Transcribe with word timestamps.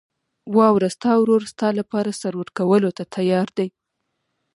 واوره، 0.57 0.89
ستا 0.95 1.11
ورور 1.19 1.41
ستا 1.51 1.67
لپاره 1.79 2.11
سر 2.21 2.33
ورکولو 2.41 2.89
ته 2.97 3.03
تیار 3.15 3.47
دی. 3.57 3.67